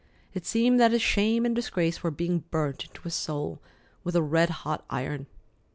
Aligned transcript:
It 0.33 0.47
seemed 0.47 0.79
that 0.79 0.93
his 0.93 1.01
shame 1.03 1.45
and 1.45 1.53
disgrace 1.55 2.01
were 2.01 2.09
being 2.09 2.39
burnt 2.49 2.85
into 2.85 3.03
his 3.03 3.13
soul 3.13 3.61
with 4.03 4.15
a 4.15 4.23
red 4.23 4.49
hot 4.65 4.83
iron. 4.89 5.27